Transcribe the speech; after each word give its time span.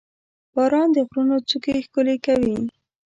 •باران 0.53 0.87
د 0.95 0.97
غرونو 1.07 1.37
څوکې 1.49 1.73
ښکلې 1.85 2.15
کوي. 2.25 2.57